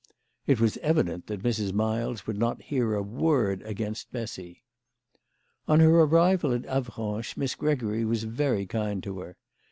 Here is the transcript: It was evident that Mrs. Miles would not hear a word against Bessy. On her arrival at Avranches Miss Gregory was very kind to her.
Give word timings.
It 0.47 0.59
was 0.59 0.77
evident 0.77 1.27
that 1.27 1.43
Mrs. 1.43 1.73
Miles 1.73 2.25
would 2.25 2.39
not 2.39 2.63
hear 2.63 2.95
a 2.95 3.03
word 3.03 3.61
against 3.61 4.11
Bessy. 4.11 4.63
On 5.67 5.79
her 5.79 5.91
arrival 5.99 6.53
at 6.53 6.65
Avranches 6.65 7.37
Miss 7.37 7.53
Gregory 7.53 8.03
was 8.03 8.23
very 8.23 8.65
kind 8.65 9.03
to 9.03 9.19
her. 9.19 9.37